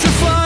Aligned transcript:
should 0.00 0.12
fly. 0.12 0.39